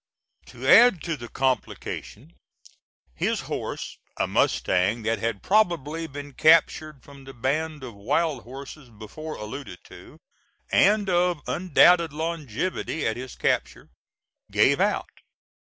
[0.47, 2.33] To add to the complication,
[3.13, 8.89] his horse a mustang that had probably been captured from the band of wild horses
[8.89, 10.17] before alluded to,
[10.71, 13.91] and of undoubted longevity at his capture
[14.49, 15.19] gave out.